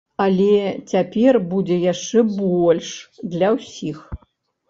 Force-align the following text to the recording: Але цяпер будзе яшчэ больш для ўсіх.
Але 0.23 0.53
цяпер 0.93 1.33
будзе 1.51 1.75
яшчэ 1.91 2.23
больш 2.39 2.89
для 3.35 3.47
ўсіх. 3.59 3.97